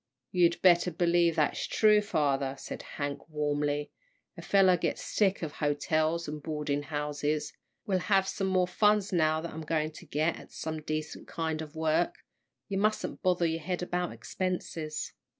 [0.31, 3.91] "You'd better believe that's true, father," said Hank, warmly;
[4.35, 7.53] "a fellow gets sick of hotels and boarding houses.
[7.85, 11.61] We'll have some more funds now that I'm going to get at some decent kind
[11.61, 12.15] of work.
[12.67, 15.13] You mustn't bother your head about expenses."